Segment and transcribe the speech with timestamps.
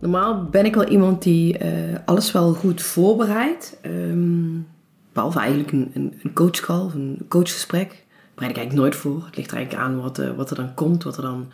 [0.00, 3.78] Normaal ben ik wel iemand die uh, alles wel goed voorbereidt.
[3.86, 4.66] Um,
[5.12, 8.04] behalve eigenlijk een, een, coachcall of een coachgesprek.
[8.34, 9.24] Bereid ik eigenlijk nooit voor.
[9.26, 11.48] Het ligt er eigenlijk aan wat, uh, wat er dan komt, wat er dan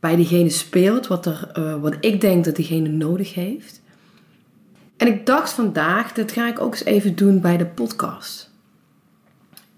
[0.00, 3.82] bij diegene speelt, wat, er, uh, wat ik denk dat diegene nodig heeft.
[4.96, 8.50] En ik dacht vandaag, dat ga ik ook eens even doen bij de podcast.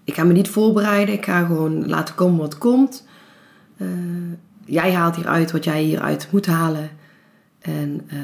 [0.03, 3.07] Ik ga me niet voorbereiden, ik ga gewoon laten komen wat komt.
[4.65, 6.89] Jij haalt hieruit wat jij hieruit moet halen.
[7.63, 8.19] En uh,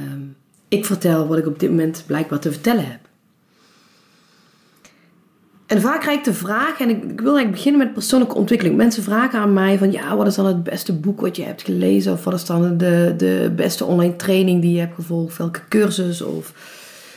[0.67, 2.99] ik vertel wat ik op dit moment blijkbaar te vertellen heb.
[5.65, 8.77] En vaak krijg ik de vraag, en ik, ik, wil eigenlijk beginnen met persoonlijke ontwikkeling.
[8.77, 11.61] Mensen vragen aan mij van, ja, wat is dan het beste boek wat je hebt
[11.61, 12.13] gelezen?
[12.13, 15.37] Of wat is dan de, de beste online training die je hebt gevolgd?
[15.37, 16.21] Welke cursus?
[16.21, 16.53] Of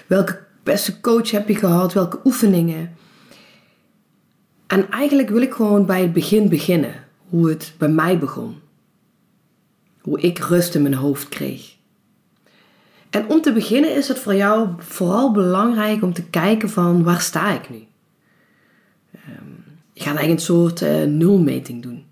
[0.06, 1.92] welke beste coach heb je gehad?
[1.92, 2.90] Welke oefeningen?
[4.66, 6.94] En eigenlijk wil ik gewoon bij het begin beginnen.
[7.28, 8.54] Hoe het bij mij begon.
[10.00, 11.71] Hoe ik rust in mijn hoofd kreeg.
[13.12, 17.20] En om te beginnen is het voor jou vooral belangrijk om te kijken van waar
[17.20, 17.76] sta ik nu?
[17.76, 22.04] Um, je gaat eigenlijk een soort uh, nulmeting doen.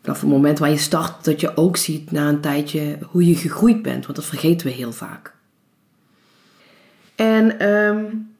[0.00, 3.34] Vanaf het moment waar je start, dat je ook ziet na een tijdje hoe je
[3.34, 5.34] gegroeid bent, want dat vergeten we heel vaak.
[7.14, 8.34] En um,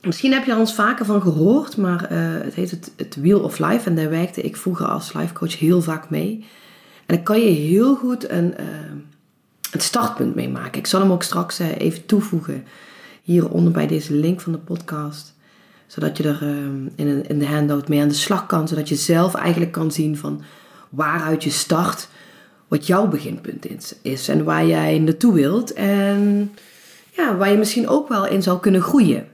[0.00, 3.58] misschien heb je er ons vaker van gehoord, maar uh, het heet het, Wheel of
[3.58, 6.44] Life en daar werkte ik vroeger als life coach heel vaak mee.
[7.06, 8.66] En dan kan je heel goed een, uh,
[9.70, 10.78] het startpunt meemaken.
[10.78, 12.64] Ik zal hem ook straks even toevoegen
[13.22, 15.34] hieronder bij deze link van de podcast.
[15.86, 16.42] Zodat je er
[16.94, 18.68] in, in de handout mee aan de slag kan.
[18.68, 20.42] Zodat je zelf eigenlijk kan zien van
[20.88, 22.08] waaruit je start.
[22.68, 23.66] Wat jouw beginpunt
[24.02, 24.28] is.
[24.28, 25.72] En waar jij naartoe wilt.
[25.72, 26.52] En
[27.10, 29.26] ja, waar je misschien ook wel in zou kunnen groeien.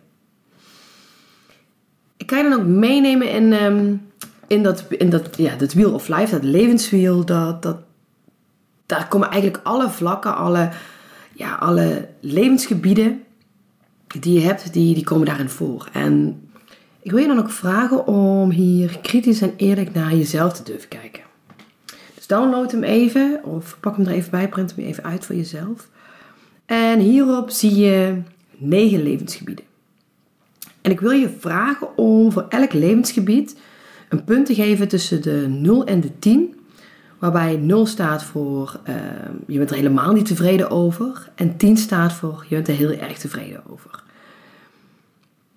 [2.16, 4.10] Ik kan je dan ook meenemen in, um,
[4.46, 6.30] in, dat, in dat, ja, dat wheel of life.
[6.30, 7.24] Dat levenswiel.
[7.24, 7.76] Dat, dat,
[8.86, 10.70] daar komen eigenlijk alle vlakken, alle,
[11.32, 13.22] ja, alle levensgebieden
[14.20, 15.88] die je hebt, die, die komen daarin voor.
[15.92, 16.40] En
[17.02, 20.88] ik wil je dan ook vragen om hier kritisch en eerlijk naar jezelf te durven
[20.88, 21.22] kijken.
[22.14, 25.34] Dus download hem even of pak hem er even bij, print hem even uit voor
[25.34, 25.88] jezelf.
[26.66, 28.22] En hierop zie je
[28.56, 29.64] negen levensgebieden.
[30.82, 33.56] En ik wil je vragen om voor elk levensgebied
[34.08, 36.55] een punt te geven tussen de 0 en de 10
[37.18, 38.94] Waarbij 0 staat voor uh,
[39.46, 41.30] je bent er helemaal niet tevreden over.
[41.34, 44.02] En 10 staat voor je bent er heel erg tevreden over.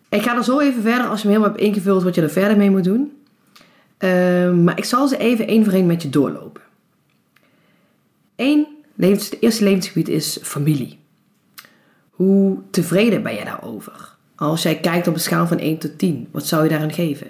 [0.09, 2.29] Ik ga er zo even verder als je me helemaal hebt ingevuld wat je er
[2.29, 3.11] verder mee moet doen.
[3.99, 6.61] Uh, maar ik zal ze even één voor één met je doorlopen.
[8.35, 10.99] Eén, het eerste levensgebied is familie.
[12.09, 14.15] Hoe tevreden ben je daarover?
[14.35, 17.27] Als jij kijkt op een schaal van 1 tot 10, wat zou je daaraan geven?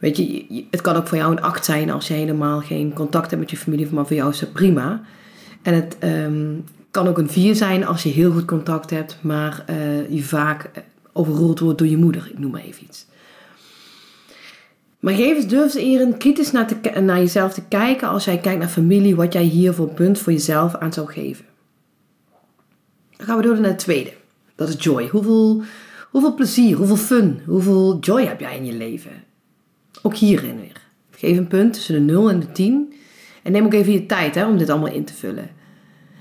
[0.00, 3.30] Weet je, het kan ook voor jou een 8 zijn als je helemaal geen contact
[3.30, 5.02] hebt met je familie, maar voor jou is het prima.
[5.62, 9.64] En het um, kan ook een 4 zijn als je heel goed contact hebt, maar
[9.70, 12.28] uh, je vaak eh, overroeld wordt door je moeder.
[12.30, 13.06] Ik noem maar even iets.
[15.00, 16.68] Maar geef eens durf een kritisch naar,
[17.02, 20.32] naar jezelf te kijken als jij kijkt naar familie, wat jij hier voor punt voor
[20.32, 21.44] jezelf aan zou geven.
[23.16, 24.12] Dan gaan we door naar het tweede.
[24.54, 25.08] Dat is joy.
[25.08, 25.62] Hoeveel,
[26.10, 29.28] hoeveel plezier, hoeveel fun, hoeveel joy heb jij in je leven?
[30.02, 30.88] Ook hierin weer.
[31.10, 32.92] Geef een punt tussen de 0 en de 10.
[33.42, 35.50] En neem ook even je tijd hè, om dit allemaal in te vullen.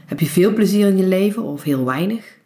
[0.06, 2.38] Heb je veel plezier in je leven of heel weinig?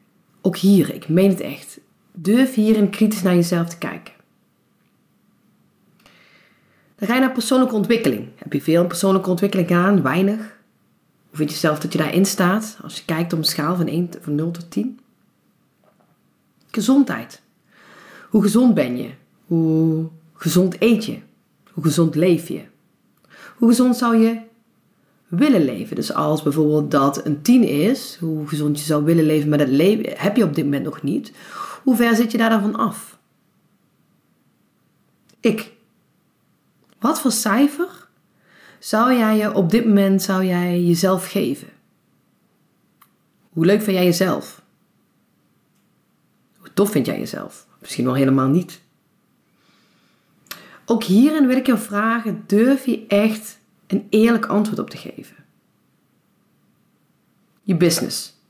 [0.41, 1.79] Ook hier, ik meen het echt.
[2.11, 4.13] Durf hierin kritisch naar jezelf te kijken.
[6.95, 8.27] Dan ga je naar persoonlijke ontwikkeling.
[8.35, 10.01] Heb je veel persoonlijke ontwikkeling aan?
[10.01, 10.37] Weinig?
[11.27, 12.77] Hoe vind je zelf dat je daarin staat?
[12.83, 14.99] Als je kijkt op een schaal van, 1, van 0 tot 10.
[16.71, 17.41] Gezondheid.
[18.29, 19.09] Hoe gezond ben je?
[19.45, 20.09] Hoe
[20.43, 21.19] gezond eet je?
[21.71, 22.63] Hoe gezond leef je?
[23.57, 24.41] Hoe gezond zou je
[25.27, 25.95] willen leven?
[25.95, 29.67] Dus als bijvoorbeeld dat een 10 is, hoe gezond je zou willen leven, maar dat
[30.17, 31.31] heb je op dit moment nog niet.
[31.83, 33.17] Hoe ver zit je daar dan van af?
[35.39, 35.71] Ik.
[36.99, 38.07] Wat voor cijfer
[38.79, 41.67] zou jij je op dit moment zou jij jezelf geven?
[43.49, 44.61] Hoe leuk vind jij jezelf?
[46.57, 47.67] Hoe tof vind jij jezelf?
[47.79, 48.81] Misschien wel helemaal niet.
[50.85, 55.35] Ook hierin wil ik je vragen: durf je echt een eerlijk antwoord op te geven?
[57.61, 58.41] Je business.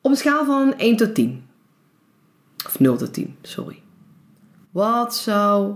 [0.00, 1.46] Op een schaal van 1 tot 10.
[2.66, 3.82] Of 0 tot 10, sorry.
[4.70, 5.74] Wat zou.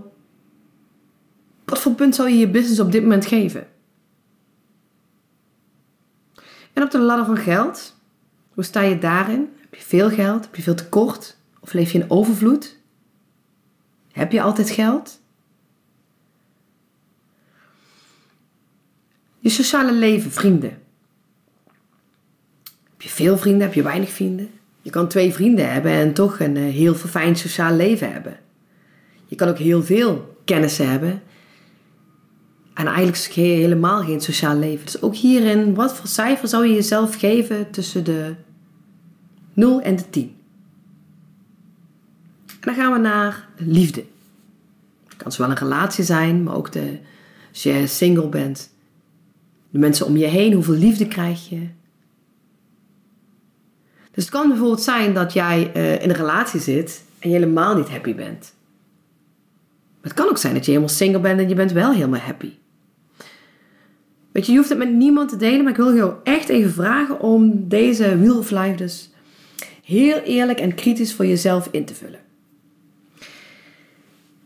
[1.65, 3.67] Wat voor punt zou je je business op dit moment geven?
[6.73, 7.95] En op de ladder van geld,
[8.53, 9.49] hoe sta je daarin?
[9.59, 10.43] Heb je veel geld?
[10.43, 11.37] Heb je veel tekort?
[11.59, 12.77] Of leef je in overvloed?
[14.11, 15.21] Heb je altijd geld?
[19.41, 20.69] Je sociale leven, vrienden.
[22.91, 23.61] Heb je veel vrienden?
[23.61, 24.49] Heb je weinig vrienden?
[24.81, 28.39] Je kan twee vrienden hebben en toch een eh, heel verfijnd sociaal leven hebben.
[29.25, 31.21] Je kan ook heel veel kennissen hebben
[32.73, 34.85] en eigenlijk helemaal geen sociaal leven.
[34.85, 38.35] Dus ook hierin, wat voor cijfer zou je jezelf geven tussen de
[39.53, 40.35] 0 en de 10?
[42.47, 44.03] En dan gaan we naar liefde.
[45.07, 46.99] Het kan zowel een relatie zijn, maar ook de,
[47.49, 48.69] als je single bent.
[49.71, 51.67] De mensen om je heen, hoeveel liefde krijg je?
[54.11, 57.77] Dus het kan bijvoorbeeld zijn dat jij uh, in een relatie zit en je helemaal
[57.77, 58.53] niet happy bent.
[60.01, 62.19] Maar het kan ook zijn dat je helemaal single bent en je bent wel helemaal
[62.19, 62.51] happy.
[64.31, 66.71] Weet je, je hoeft het met niemand te delen, maar ik wil jou echt even
[66.71, 69.09] vragen om deze Wheel of Life dus
[69.83, 72.19] heel eerlijk en kritisch voor jezelf in te vullen.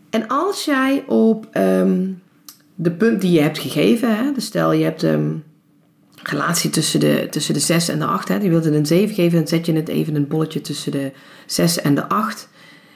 [0.10, 2.22] En als jij op um,
[2.76, 5.44] de punt die je hebt gegeven, hè, dus stel je hebt um,
[6.24, 9.16] relatie tussen de, tussen de 6 en de 8, hè, je wilt het een 7
[9.16, 11.12] geven, dan zet je het even een bolletje tussen de
[11.46, 12.50] 6 en de 8.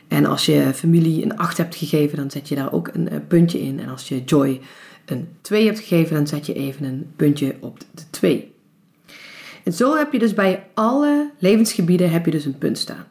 [0.07, 3.27] En als je familie een 8 hebt gegeven, dan zet je daar ook een, een
[3.27, 3.79] puntje in.
[3.79, 4.61] En als je joy
[5.05, 8.53] een 2 hebt gegeven, dan zet je even een puntje op de 2.
[9.63, 13.05] En zo heb je dus bij alle levensgebieden heb je dus een punt staan.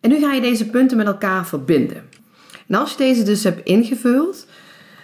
[0.00, 2.02] En nu ga je deze punten met elkaar verbinden.
[2.66, 4.46] En als je deze dus hebt ingevuld,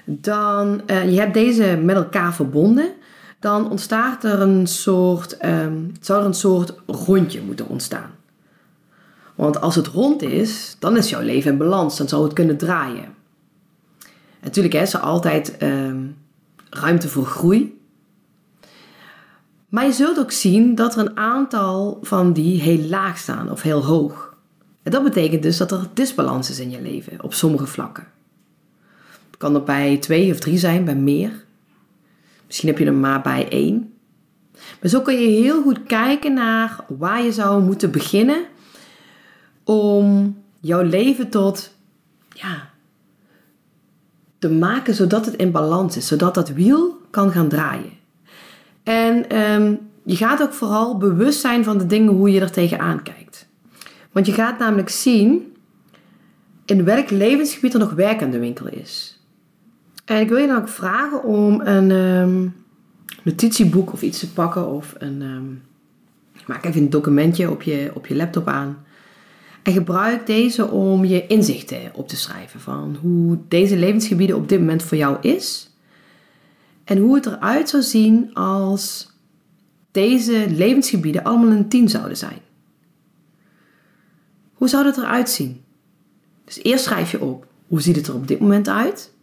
[0.04, 2.92] dan uh, je hebt deze met elkaar verbonden,
[3.40, 8.10] dan ontstaat er een soort, um, zou er een soort rondje moeten ontstaan.
[9.34, 12.56] Want als het rond is, dan is jouw leven in balans, dan zou het kunnen
[12.56, 13.14] draaien.
[14.42, 16.06] Natuurlijk is er altijd ehm,
[16.70, 17.80] ruimte voor groei.
[19.68, 23.62] Maar je zult ook zien dat er een aantal van die heel laag staan of
[23.62, 24.34] heel hoog.
[24.82, 28.06] En dat betekent dus dat er disbalans is in je leven op sommige vlakken.
[29.40, 31.44] Kan er bij twee of drie zijn, bij meer.
[32.46, 33.92] Misschien heb je er maar bij één.
[34.52, 38.44] Maar zo kun je heel goed kijken naar waar je zou moeten beginnen
[39.64, 41.74] om jouw leven tot
[42.32, 42.70] ja,
[44.38, 47.92] te maken zodat het in balans is, zodat dat wiel kan gaan draaien.
[48.82, 53.02] En ehm, je gaat ook vooral bewust zijn van de dingen hoe je er tegenaan
[53.02, 53.48] kijkt.
[54.12, 55.56] Want je gaat namelijk zien
[56.64, 59.19] in welk levensgebied er nog werk aan de winkel is.
[60.10, 62.48] En ik wil je dan ook vragen om een ehm,
[63.22, 65.22] notitieboek of iets te pakken of een.
[65.22, 65.62] Um,
[66.46, 68.84] maak even een documentje op je, op je laptop aan.
[69.62, 74.58] En gebruik deze om je inzichten op te schrijven van hoe deze levensgebieden op dit
[74.58, 75.70] moment voor jou is.
[76.84, 79.12] En hoe het eruit zou zien als
[79.90, 82.38] deze levensgebieden allemaal een 10 zouden zijn.
[84.52, 85.60] Hoe zou dat eruit zien?
[86.44, 89.18] Dus eerst schrijf je op hoe ziet het er op dit moment uit?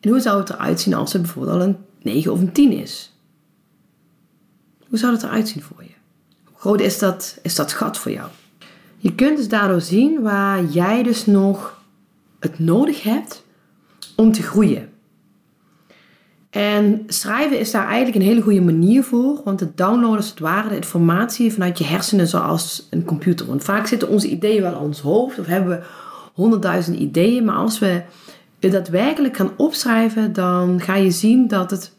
[0.00, 2.72] En hoe zou het eruit zien als het bijvoorbeeld al een 9 of een 10
[2.72, 3.12] is?
[4.88, 5.94] Hoe zou het eruit zien voor je?
[6.44, 8.28] Hoe groot is dat, is dat gat voor jou?
[8.98, 11.82] Je kunt dus daardoor zien waar jij dus nog
[12.38, 13.44] het nodig hebt
[14.16, 14.88] om te groeien.
[16.50, 20.38] En schrijven is daar eigenlijk een hele goede manier voor, want het downloaden als het
[20.38, 23.46] ware de informatie vanuit je hersenen zoals een computer.
[23.46, 25.84] Want vaak zitten onze ideeën wel in ons hoofd of hebben we
[26.32, 28.02] honderdduizend ideeën, maar als we
[28.60, 31.92] het daadwerkelijk gaan opschrijven, dan ga je zien dat het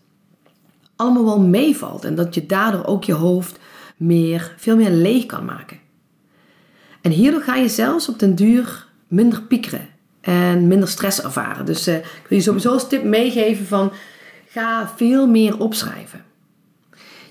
[0.96, 3.60] allemaal wel meevalt en dat je daardoor ook je hoofd
[3.98, 5.80] meer, veel meer leeg kan maken.
[7.02, 9.88] En hierdoor ga je zelfs op den duur minder piekeren
[10.22, 11.66] en minder stress ervaren.
[11.66, 13.92] Dus uh, ik wil je sowieso als tip meegeven van
[14.48, 16.26] ga veel meer opschrijven.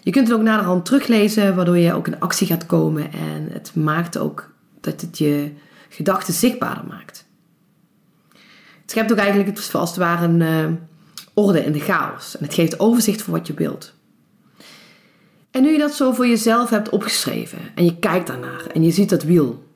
[0.03, 3.13] Je kunt het ook naderhand teruglezen, waardoor je ook in actie gaat komen.
[3.13, 5.53] En het maakt ook dat het je
[5.89, 7.26] gedachten zichtbaarder maakt.
[8.87, 10.77] Schept ook eigenlijk het, als het ware een uh,
[11.35, 12.37] orde in de chaos.
[12.37, 13.95] En het geeft overzicht voor wat je wilt.
[15.51, 18.91] En nu je dat zo voor jezelf hebt opgeschreven en je kijkt daarnaar en je
[18.91, 19.67] ziet dat wiel,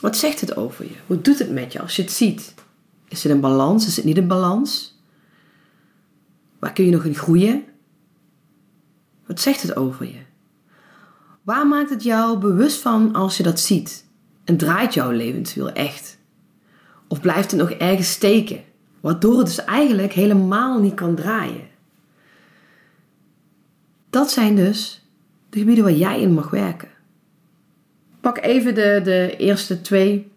[0.00, 0.94] wat zegt het over je?
[1.06, 2.54] Hoe doet het met je als je het ziet?
[3.08, 3.86] Is het in balans?
[3.86, 5.00] Is het niet in balans?
[6.58, 7.64] Waar kun je nog in groeien?
[9.26, 10.20] Wat zegt het over je?
[11.42, 14.04] Waar maakt het jou bewust van als je dat ziet?
[14.44, 16.18] En draait jouw levenswiel echt?
[17.12, 18.60] Of blijft het nog ergens steken,
[19.00, 21.68] waardoor het dus eigenlijk helemaal niet kan draaien?
[24.10, 25.06] Dat zijn dus
[25.50, 26.88] De gebieden waar jij in mag werken.
[28.20, 30.32] Pak even de, de eerste twee,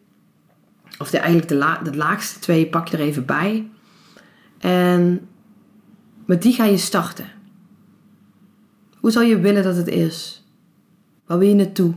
[0.98, 3.70] of de, eigenlijk de, la, de laagste twee, pak je er even bij.
[4.58, 5.28] En
[6.26, 7.30] met die ga je starten.
[9.00, 10.46] Hoe zou je willen dat het is?
[11.26, 11.94] Waar wil je naartoe?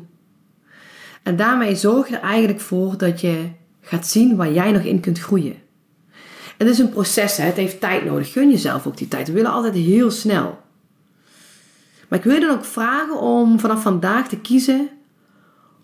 [1.22, 3.56] En daarmee zorg je er eigenlijk voor dat je
[3.88, 5.56] gaat zien waar jij nog in kunt groeien.
[6.58, 7.44] Het is een proces, hè?
[7.44, 8.32] het heeft tijd nodig.
[8.32, 9.26] Gun jezelf ook die tijd.
[9.26, 10.58] We willen altijd heel snel.
[12.08, 14.88] Maar ik wil je dan ook vragen om vanaf vandaag te kiezen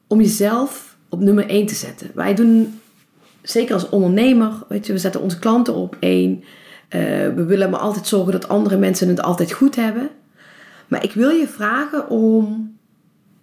[0.06, 2.10] om jezelf op nummer 1 te zetten.
[2.14, 2.80] Wij doen,
[3.42, 6.44] zeker als ondernemer, weet je, we zetten onze klanten op één.
[6.90, 7.00] Uh,
[7.34, 10.10] we willen maar altijd zorgen dat andere mensen het altijd goed hebben.
[10.88, 12.73] Maar ik wil je vragen om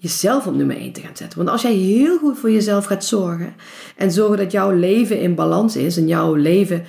[0.02, 1.38] jezelf op nummer 1 te gaan zetten.
[1.38, 3.56] Want als jij heel goed voor jezelf gaat zorgen
[3.96, 6.84] en zorgen dat jouw leven in balans is en jouw leven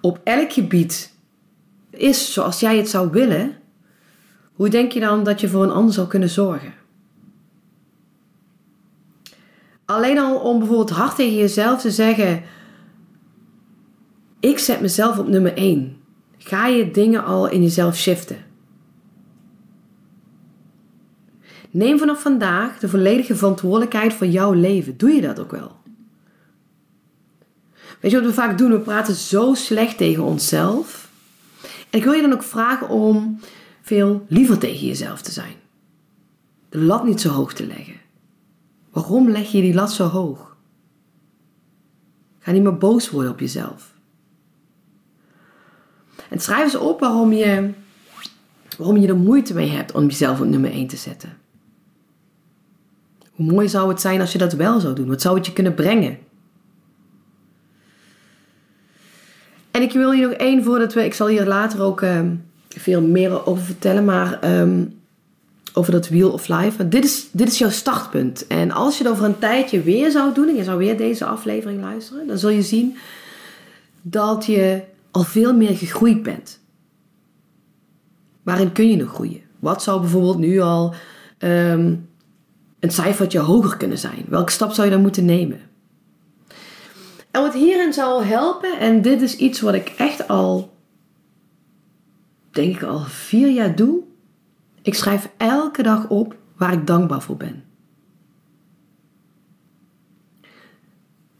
[0.00, 1.14] op elk gebied
[1.90, 3.56] is zoals jij het zou willen,
[4.52, 6.74] hoe denk je dan dat je voor een ander zou kunnen zorgen?
[9.84, 12.42] Alleen al om bijvoorbeeld hard tegen jezelf te zeggen:
[14.40, 15.96] Ik zet mezelf op nummer 1.
[16.38, 18.47] Ga je dingen al in jezelf shiften?
[21.70, 24.96] Neem vanaf vandaag de volledige verantwoordelijkheid voor jouw leven.
[24.96, 25.76] Doe je dat ook wel?
[28.00, 28.70] Weet je wat we vaak doen?
[28.70, 31.10] We praten zo slecht tegen onszelf.
[31.90, 33.40] En ik wil je dan ook vragen om
[33.82, 35.54] veel liever tegen jezelf te zijn.
[36.68, 38.00] De lat niet zo hoog te leggen.
[38.90, 40.56] Waarom leg je die lat zo hoog?
[42.38, 43.94] Ga niet meer boos worden op jezelf.
[46.30, 47.70] En schrijf eens op waarom je,
[48.76, 51.36] waarom je er moeite mee hebt om jezelf op nummer 1 te zetten.
[53.38, 55.08] Hoe mooi zou het zijn als je dat wel zou doen?
[55.08, 56.18] Wat zou het je kunnen brengen?
[59.70, 61.04] En ik wil hier nog één voordat we.
[61.04, 62.34] Ik zal hier later ook ehm,
[62.68, 64.84] veel meer over vertellen, maar ehm,
[65.72, 66.88] over dat Wheel of Life.
[66.88, 68.46] dit is, dit is jouw startpunt.
[68.46, 71.24] En als je het over een tijdje weer zou doen en je zou weer deze
[71.24, 72.96] aflevering luisteren, dan zul je zien
[74.02, 76.60] dat je al veel meer gegroeid bent.
[78.42, 79.40] Waarin kun je nog groeien?
[79.58, 80.94] Wat zou bijvoorbeeld nu al
[81.38, 81.94] ehm,
[82.80, 84.24] een cijfertje hoger kunnen zijn?
[84.28, 85.60] Welke stap zou je dan moeten nemen?
[87.30, 90.76] En wat hierin zal helpen, en dit is iets wat ik echt al,
[92.50, 94.02] denk ik al vier jaar doe.
[94.82, 97.64] Ik schrijf elke dag op waar ik dankbaar voor ben.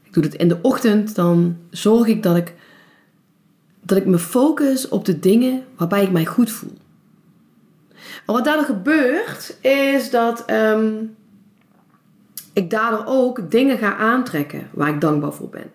[0.03, 2.53] Ik doe het in de ochtend, dan zorg ik dat ik,
[3.81, 6.77] dat ik me focus op de dingen waarbij ik mij goed voel.
[8.25, 10.95] En wat daardoor gebeurt, is dat ehm,
[12.59, 15.71] ik daardoor ook dingen ga aantrekken waar ik dankbaar voor ben.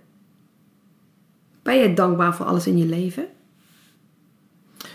[1.63, 3.27] Ben je dankbaar voor alles in je leven?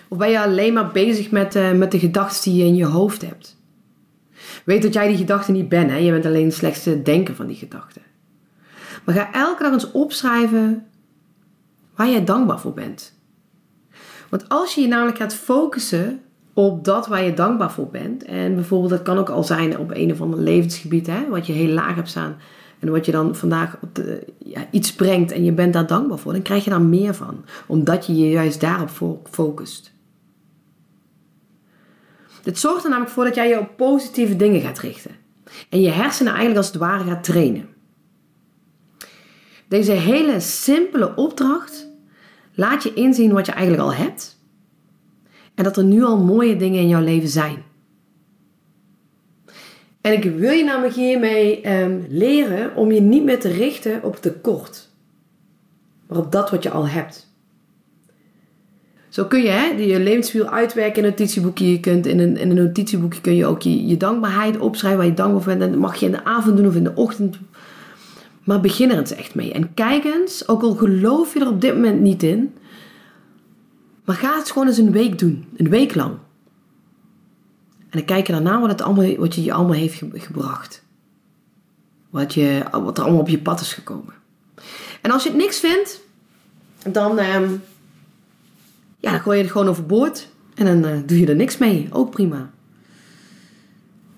[0.07, 2.85] Of ben je alleen maar bezig met, uh, met de gedachten die je in je
[2.85, 3.57] hoofd hebt?
[4.65, 5.97] Weet dat jij die gedachten niet bent, hè?
[5.97, 8.01] je bent alleen slechts te denken van die gedachten.
[9.03, 10.87] Maar ga elke dag eens opschrijven
[11.95, 13.17] waar jij dankbaar voor bent.
[14.29, 16.21] Want als je je namelijk gaat focussen
[16.59, 19.91] op dat waar je dankbaar voor bent, en bijvoorbeeld dat kan ook al zijn op
[19.93, 22.37] een of ander levensgebied, hè, wat je heel laag hebt staan,
[22.79, 24.01] en wat je dan vandaag op
[24.37, 27.45] ja, iets brengt en je bent daar dankbaar voor, dan krijg je daar meer van.
[27.67, 28.89] Omdat je je juist daarop
[29.29, 29.93] focust.
[32.43, 35.11] Dit zorgt er namelijk voor dat jij je op positieve dingen gaat richten.
[35.69, 37.67] En je hersenen eigenlijk als het ware gaat trainen.
[39.67, 41.87] Deze hele simpele opdracht
[42.53, 44.38] laat je inzien wat je eigenlijk al hebt.
[45.59, 47.63] En dat er nu al mooie dingen in jouw leven zijn.
[50.01, 54.15] En ik wil je namelijk hiermee um, leren om je niet meer te richten op
[54.15, 54.89] tekort,
[56.07, 57.33] maar op dat wat je al hebt.
[59.09, 61.71] Zo kun je hè, je levenswiel uitwerken in een notitieboekje.
[61.71, 65.09] Je kunt in een, in een notitieboekje kun je ook je, je dankbaarheid opschrijven waar
[65.09, 65.71] je dankbaar voor bent.
[65.71, 67.37] Dat mag je in de avond doen of in de ochtend.
[68.43, 69.51] Maar begin er eens echt mee.
[69.51, 72.53] En kijk eens, ook al geloof je er op dit moment niet in,
[74.09, 75.47] maar ga het gewoon eens een week doen.
[75.57, 76.11] Een week lang.
[77.79, 80.83] En dan kijk je daarna wat, het allemaal, wat je je allemaal heeft gebracht.
[82.09, 84.13] Wat, je, wat er allemaal op je pad is gekomen.
[85.01, 86.01] En als je het niks vindt,
[86.91, 87.63] dan, um,
[88.99, 90.27] ja, dan gooi je het gewoon overboord.
[90.55, 91.87] En dan uh, doe je er niks mee.
[91.91, 92.49] Ook prima.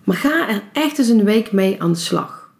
[0.04, 2.52] Maar ga er echt eens een week mee aan de slag.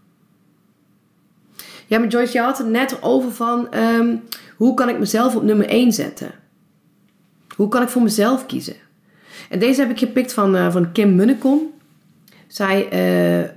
[1.88, 4.24] Ja, maar Joyce, je had het net over van um,
[4.58, 6.40] hoe kan ik mezelf op nummer 1 zetten?
[7.56, 8.76] Hoe kan ik voor mezelf kiezen?
[9.50, 11.74] En deze heb ik gepikt van, uh, van Kim Munnekom.
[12.48, 13.50] Zij, uh,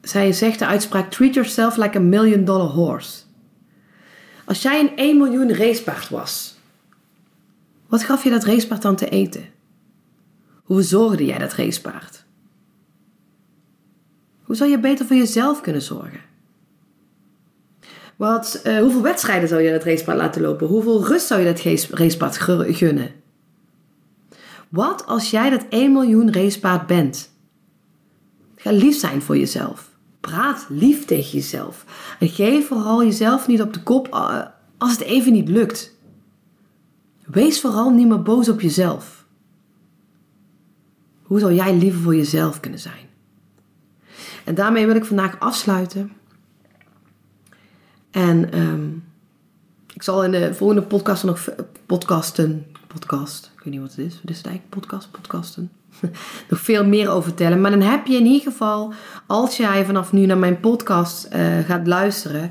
[0.00, 3.22] zij zegt de uitspraak: Treat yourself like a million dollar horse.
[4.44, 6.58] Als jij een 1 miljoen racepaard was,
[7.86, 9.44] wat gaf je dat racepaard dan te eten?
[10.64, 12.24] Hoe verzorgde jij dat racepaard?
[14.42, 16.20] Hoe zou je beter voor jezelf kunnen zorgen?
[18.20, 20.66] Wat, uh, hoeveel wedstrijden zou je het racepad laten lopen?
[20.66, 23.10] Hoeveel rust zou je dat racepad gunnen?
[24.68, 27.30] Wat als jij dat 1 miljoen racepaard bent?
[28.56, 29.90] Ga lief zijn voor jezelf.
[30.20, 31.84] Praat lief tegen jezelf.
[32.18, 34.40] En geef vooral jezelf niet op de kop eh,
[34.78, 35.96] als het even niet lukt.
[37.26, 39.26] Wees vooral niet meer boos op jezelf.
[41.22, 43.08] Hoe zou jij liever voor jezelf kunnen zijn?
[44.44, 46.12] En daarmee wil ik vandaag afsluiten.
[48.10, 48.88] En ehm,
[49.94, 51.48] ik zal in de volgende podcast nog
[51.86, 54.80] podcasten, podcast, ik weet niet wat het is, wat is het eigenlijk?
[54.80, 55.70] Podcast, podcasten.
[56.50, 57.60] nog veel meer over vertellen.
[57.60, 58.92] Maar dan heb je in ieder geval,
[59.26, 62.50] als jij vanaf nu naar mijn podcast uh, gaat luisteren,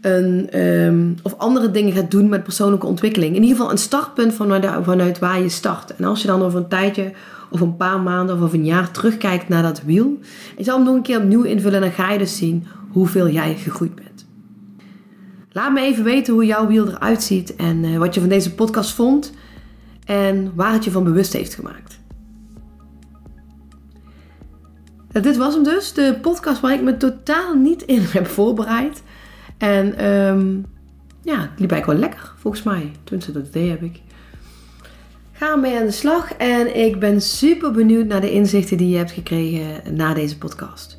[0.00, 3.36] een, um, of andere dingen gaat doen met persoonlijke ontwikkeling.
[3.36, 5.96] In ieder geval een startpunt vanuit, vanuit waar je start.
[5.96, 7.12] En als je dan over een tijdje,
[7.50, 10.18] of een paar maanden of over een jaar terugkijkt naar dat wiel,
[10.56, 13.28] je zal hem nog een keer opnieuw invullen en dan ga je dus zien hoeveel
[13.28, 14.13] jij gegroeid bent.
[15.54, 18.54] Laat me even weten hoe jouw wiel eruit ziet en uh, wat je van deze
[18.54, 19.32] podcast vond
[20.04, 22.00] en waar het je van bewust heeft gemaakt.
[25.12, 29.02] dit was hem dus, de podcast waar ik me totaal niet in heb voorbereid.
[29.58, 30.64] En um,
[31.22, 32.90] ja, het liep eigenlijk wel lekker, volgens mij.
[33.04, 34.00] Tenminste, dat idee heb ik.
[35.32, 38.96] Ga mee aan de slag en ik ben super benieuwd naar de inzichten die je
[38.96, 40.98] hebt gekregen na deze podcast.